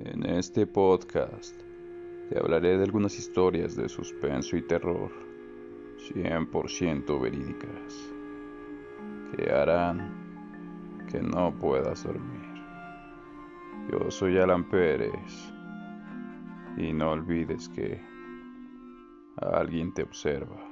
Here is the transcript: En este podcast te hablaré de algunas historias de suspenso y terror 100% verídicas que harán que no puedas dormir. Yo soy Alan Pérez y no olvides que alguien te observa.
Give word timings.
En 0.00 0.26
este 0.26 0.66
podcast 0.66 1.58
te 2.28 2.38
hablaré 2.38 2.76
de 2.76 2.84
algunas 2.84 3.18
historias 3.18 3.76
de 3.76 3.88
suspenso 3.88 4.54
y 4.54 4.60
terror 4.60 5.10
100% 6.12 7.18
verídicas 7.18 8.12
que 9.34 9.50
harán 9.50 11.06
que 11.10 11.22
no 11.22 11.58
puedas 11.58 12.04
dormir. 12.04 12.44
Yo 13.90 14.10
soy 14.10 14.36
Alan 14.36 14.68
Pérez 14.68 15.50
y 16.76 16.92
no 16.92 17.12
olvides 17.12 17.66
que 17.70 17.98
alguien 19.38 19.94
te 19.94 20.02
observa. 20.02 20.68